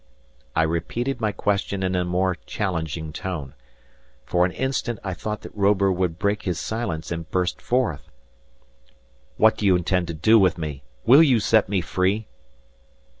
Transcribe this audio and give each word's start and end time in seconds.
I 0.55 0.63
repeated 0.63 1.21
my 1.21 1.31
question 1.31 1.83
in 1.83 1.93
a 1.95 2.03
more 2.03 2.33
challenging 2.47 3.13
tone. 3.13 3.53
For 4.25 4.45
an 4.47 4.51
instant 4.51 4.97
I 5.03 5.13
thought 5.13 5.41
that 5.41 5.55
Robur 5.55 5.91
would 5.91 6.17
break 6.17 6.41
his 6.41 6.57
silence 6.59 7.11
and 7.11 7.29
burst 7.29 7.61
forth. 7.61 8.09
"What 9.37 9.57
do 9.57 9.65
you 9.67 9.75
intend 9.75 10.07
to 10.07 10.15
do 10.15 10.39
with 10.39 10.57
me? 10.57 10.81
Will 11.05 11.21
you 11.21 11.39
set 11.39 11.69
me 11.69 11.81
free?" 11.81 12.25